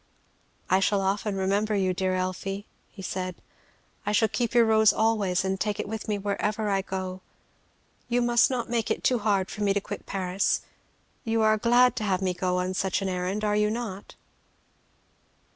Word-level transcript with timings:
"I 0.67 0.79
shall 0.79 1.01
often 1.01 1.35
remember 1.35 1.75
you, 1.75 1.93
dear 1.93 2.15
Elfie," 2.15 2.65
he 2.89 3.03
said; 3.03 3.35
"I 4.03 4.11
shall 4.13 4.29
keep 4.29 4.55
your 4.55 4.65
rose 4.65 4.91
always 4.91 5.45
and 5.45 5.59
take 5.59 5.79
it 5.79 5.87
with 5.87 6.07
me 6.07 6.17
wherever 6.17 6.71
I 6.71 6.81
go. 6.81 7.21
You 8.09 8.23
must 8.23 8.49
not 8.49 8.67
make 8.67 8.89
it 8.89 9.03
too 9.03 9.19
hard 9.19 9.51
for 9.51 9.61
me 9.61 9.75
to 9.75 9.79
quit 9.79 10.07
Paris 10.07 10.61
you 11.23 11.43
are 11.43 11.55
glad 11.55 11.95
to 11.97 12.03
have 12.03 12.23
me 12.23 12.33
go 12.33 12.57
on 12.57 12.73
such 12.73 13.03
an 13.03 13.09
errand, 13.09 13.43
are 13.43 13.55
you 13.55 13.69
not?" 13.69 14.15